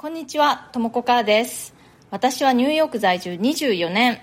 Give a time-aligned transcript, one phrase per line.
[0.00, 1.74] こんにちは、ともこかーです。
[2.12, 4.20] 私はニューヨーク在住24年。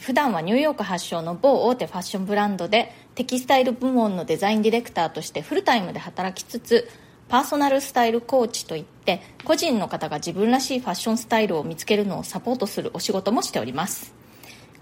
[0.00, 6.88] 普段はニューヨーク発祥の某大手ファッションブランドでテキスタイル部門のデザインディレクターとしてフルタイムで働きつつ
[7.28, 14.12] パーソナルスタイルコーチといって個人の方が自分らしいファッションスタイルを見つけるのをサポートするお仕事もしております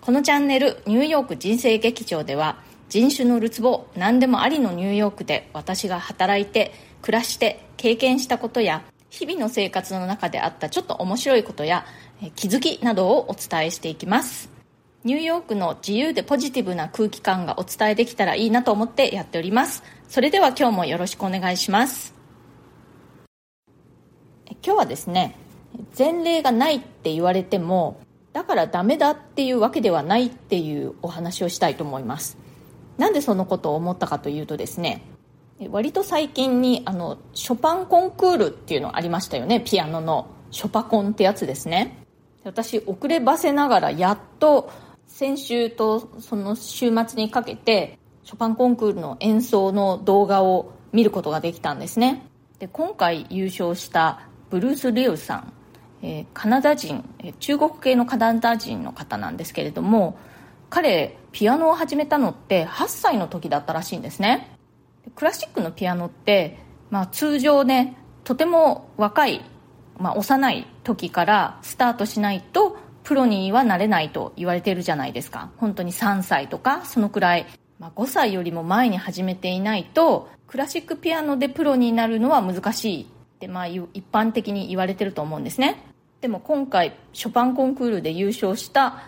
[0.00, 2.56] このチャンネル「ニューヨーク人生劇場」では
[2.88, 6.72] 人種のるつぼ何でもありのニューヨークで私が働いて
[7.02, 11.84] 暮らして経験したことや日々の生活の中であったちょっと面白いことや
[12.36, 14.50] 気づきなどをお伝えしていきます。
[15.02, 19.82] ニューヨークの自由でポジティブな空気感がお伝えできたらいいなと思ってやっております。
[20.08, 22.14] それでは今日もよろしくお願いします。
[24.62, 25.36] 今日はですね
[25.98, 28.00] 前例がないって言われても
[28.32, 32.36] だからダメだっていうわけではないっていうお話をしたいと思います。
[32.98, 35.02] なんでそのことを思ったかというとですね
[35.68, 39.60] 割と最近にあのショパンコンクールっていうのありましたよね。
[39.60, 40.26] ピアノの。
[40.50, 42.04] ショパコンってやつですね。
[42.44, 44.70] 私遅ればせながらやっと
[45.06, 52.26] 先週とその週末にかけてショパンコンクールの演奏の動画を見ることができたんですね。
[52.58, 55.52] で今回優勝したブルース・リウさん、
[56.02, 57.04] えーカナダ人。
[57.18, 60.18] え中国系のカナダ人の方なんですけれども
[60.68, 64.49] 彼ピアノを始めたのって8歳の時だったらしいんですね。
[65.14, 66.58] クラシックのピアノって、
[66.90, 69.42] まあ、通常ねとても若い、
[69.98, 75.50] まあ、幼い時からスタートしないとプロにはなれないと言われてるじゃないですか。
[75.56, 77.46] 本当に3歳とかそのくらい、
[77.78, 83.06] まあ、5歳よりも前に始めていないとクラシックピアノでプロになるのは難しいっ
[83.38, 85.82] て、まあ、一般的に言われてると思うんですね。
[86.20, 89.02] でも今回ショパンコンクールで優勝した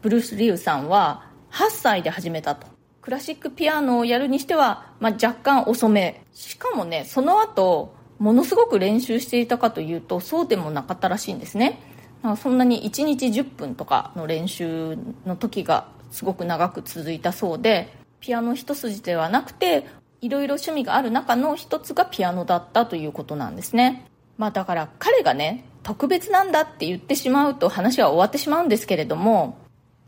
[0.00, 2.73] ブルース・リュウさんは8歳で始めたと。
[3.04, 6.22] クラシックピアノをやるにしては、まあ、若干遅め。
[6.32, 11.82] しかもねその後ものすごく練習していたかというとそうでもなかったらしいんですね。
[12.22, 14.96] だかそんなに1日10分とかの練習
[15.26, 19.86] の時がすごく長く続いたそうでピアノ一筋ではなくて
[20.22, 24.06] いろいろ趣味がある中の一つがピアノだったということなんですね。
[24.38, 29.58] まあだから彼がね特別なんだって言ってしまうと話は終わってしまうんですけれども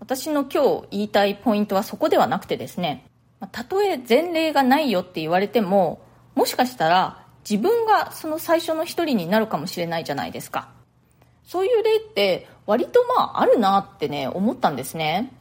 [0.06, 3.06] 私の今日言いたいポイントはそこではなくてですね
[3.50, 6.00] たとえ前例がないよって言われても
[6.36, 10.68] もしかしたら自分がその最初の一人になるかもしれないじゃないですか。
[11.42, 15.32] そういう例って割とまああるなってね思ったんですね。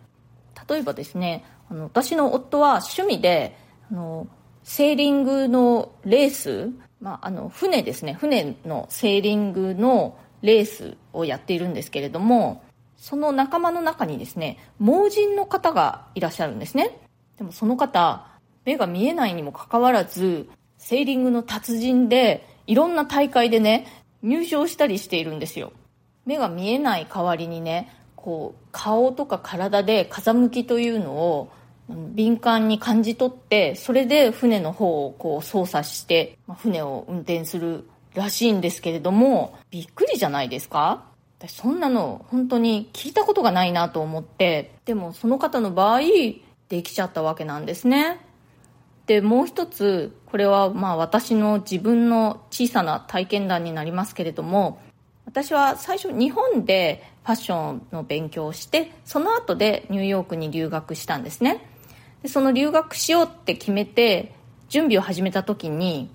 [0.67, 3.55] 例えばですねあの私の夫は趣味で
[3.91, 4.27] あの
[4.63, 8.13] セーリングのレース、まあ、あの船ですね。
[8.13, 12.63] 船のセーリングのレースをやっているんですけれども
[13.05, 16.97] その仲間の中にですね盲人の方がいらっしゃるんですね。
[17.37, 18.25] でもその方
[18.63, 20.49] 目が見えないにもかかわらず
[20.79, 23.85] セーリングの達人でいろんな大会でね
[24.23, 25.71] 入賞したりしているんですよ。
[26.25, 31.51] 目が見えない代わりにねこう顔とか体で風向きというのを
[31.87, 41.13] 敏感に感じ取ってそれで船の方をこう操作してま船を運転するらしいんですけれどもびっくりじゃないですか？
[41.39, 45.99] 私そんなの本当に聞いたことがないなと思ってでもその方の場合
[46.69, 48.19] できちゃったわけなんですね。
[49.05, 54.79] でもう一つこれはまあ私の自分の小さな体験談になりますけれども
[55.25, 61.65] 私は最初日本でファッションの勉強をしてその後でニューヨークに留学したんですね。
[62.23, 64.33] でその留学しようって決めて
[64.69, 66.09] 準備を始めた時に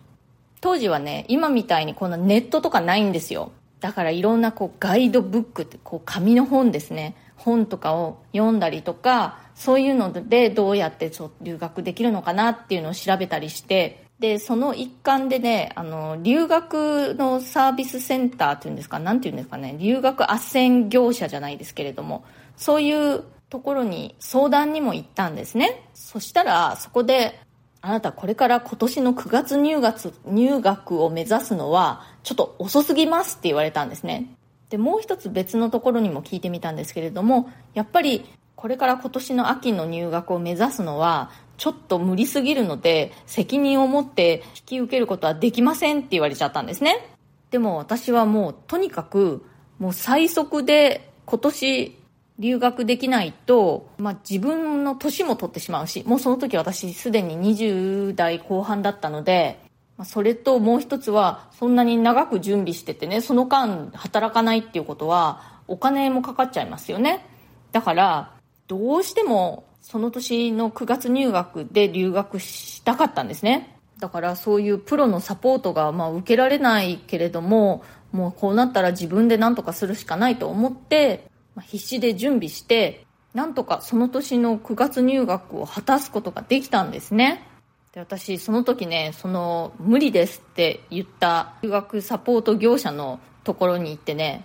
[0.60, 3.52] 当時はね今みたいにこんなネットとかないんですよ。
[3.80, 7.16] だからいろんなこうガイドブックってこう紙の本ですね。
[7.36, 14.04] 本とかを読んだりとかそういうのでどうやってそ留学できるのかなっていうのを調べたりして。
[14.20, 22.22] でその一環でねあの留学のサービスセンターっていうんですかなんていうんですかね留学斡旋業者じゃないですけれども
[22.54, 25.88] そういうところに相談にも行ったんですね。
[25.94, 27.40] そしたらそこで
[27.82, 34.34] あなたこれから今年の9月入学入学を目指すのはちょっと遅すぎますって言われたんですね。
[34.68, 38.24] でもう一つ別のところにも聞いてみたんですけれどもやっぱり
[38.54, 47.16] これから今年の秋の入学を目指すのはちょっと無理すぎるので責任を持って引き受けることはできませんって言われちゃったんですね。
[47.50, 49.44] でも私はもうとにかく
[49.78, 51.99] もう最速で今年
[52.40, 59.60] 留学できないと、まあ、自分の年も取ってしまうしもうその時私すでに20代後半だったので
[59.98, 67.24] まそれともう一つはそんなに長く準備しててねその間働かないっていうことはお金もかかっちゃいますよね。
[67.70, 68.32] だから
[68.66, 73.76] どうしてもその年の9月入学で留学したかったんですね。
[74.00, 81.29] だからそういうプロのサポートがまあ受けられないけれどももうこうなったら自分で何とかするしかないと思って、
[81.60, 87.46] 必死で準備してなんとかその年の9月入学を果たすことができたんですね。
[87.92, 94.44] で私その時ねその無理ですって言った留学サポート業者のところに行ってね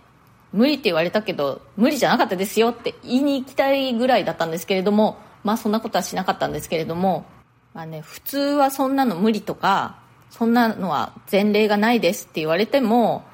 [0.52, 7.26] 無理って言われたけど無理じゃなかったですよって言いに行きたいぐらいだったんですけれどもまあそんなことはしなかったんですけれども
[7.74, 9.98] まあね普通はそんなの無理とか
[10.32, 13.26] そんなのは前例がないですって言われても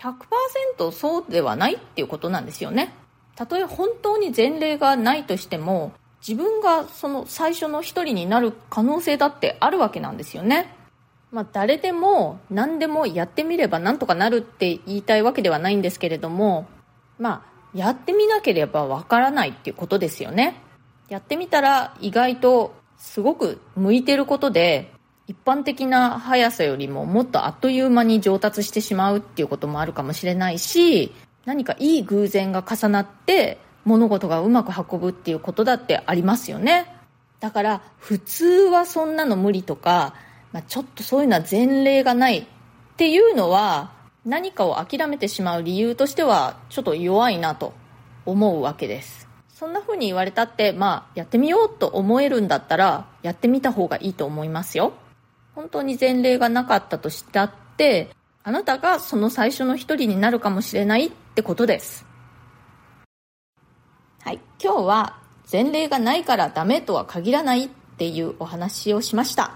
[0.78, 2.94] 100%そうではないっていうことなんですよね。
[3.36, 5.94] たとえ本当に前例がないとしても
[6.28, 10.76] 自分がその最初の一人になる可能性だってあるわけなんですよね。
[11.32, 16.68] まあ、誰でも何でもやってみればなんとかなるって言いたいわけではないんですけれども、
[17.18, 20.56] まあ、やってみなければわからないっていうことですよね。
[21.08, 24.92] やってみたら意外とすごく向いてることで、
[25.28, 31.14] 一般的な速さよりももっとあっという間に上達してしまうっていうこともあるかもしれないし、
[31.46, 36.94] 何かいい偶然が重なって物事がうまく運ぶっていうことだってありますよね。
[37.40, 40.14] だから普通はそんなの無理とか、
[40.52, 42.46] まあ、ちょっとそういうのは前例がないっ
[42.98, 43.92] ていうのは
[44.24, 47.74] 何かを諦めてしまう理由としてはちょっと弱いなと
[48.26, 49.28] 思うわけです。
[49.50, 54.94] そんな風に言われたってまあやってみようと思えるんだったらやってみた方がいいと思いますよ。
[55.56, 58.10] 本当に前例がなかったとしたって
[58.44, 62.06] あなたがその最初の一人になるかもしれないってことです。
[64.22, 65.18] はい、今日は
[65.52, 69.54] 前例がないからダメとは限らないっていうお話をしました。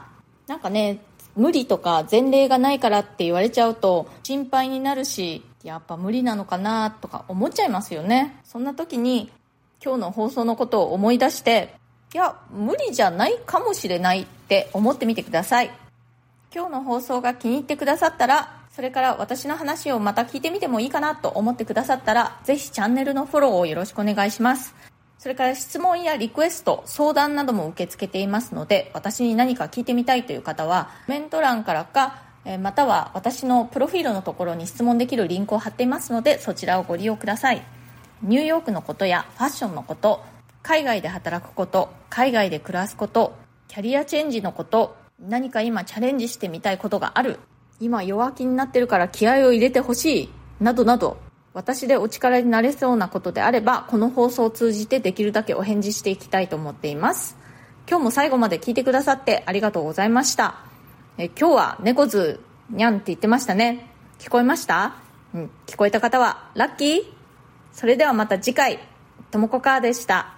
[0.47, 1.01] なんかね
[1.35, 8.39] 無理とか前例がないからって言われちゃうと心配になるしやっぱ無理なのかなとか思っちゃいますよね。
[8.45, 9.31] そんな時に
[9.83, 11.75] 今日の放送のことを思い出して
[12.13, 15.71] いや無理じゃないかもしれないって思ってみてください。
[16.53, 24.75] 今日の放送が気に入ってくださったらそれから私の話をまた聞いてみてもいいかなと思ってくださったら、ぜひチャンネルのフォローをよろしくお願いします。
[25.17, 32.21] それから質問やリクエスト、相談なども受け付けていますので、私に何か聞いてみたいという方は、コメント欄からか、
[32.59, 37.63] または私のプロフィールのところに質問できるリンクを貼っていますので、そちらをご利用ください。
[38.23, 40.21] ニューヨークのことやファッションのこと、
[40.63, 43.37] 海外で働くこと、海外で暮らすこと、
[43.69, 47.39] キャリアチェンジのこと、何か今チャレンジしてみたいことがある
[47.79, 50.29] 今弱気になってるから気合を入れてほしい。
[50.59, 51.17] などなど。
[51.53, 57.37] 私でお力になれそうなことであればこの放送を通じてできるだけお返事していきたいと思っています。
[57.87, 60.55] 今日も最後まで聞いてくださってありがとうございました。
[61.17, 63.89] え今日は猫図にゃんって言ってましたね。
[64.19, 64.95] 聞こえました？
[65.33, 67.03] うん聞こえた方はラッキー。
[67.71, 68.79] それではまた次回。
[69.31, 70.33] ともこかーでした。